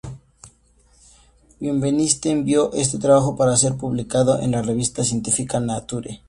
[1.59, 6.19] Benveniste envió este trabajo para ser publicado en la revista científica "Nature".